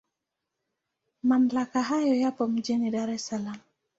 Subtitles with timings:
[1.23, 3.59] Mamlaka haya yapo mjini Dar es Salaam.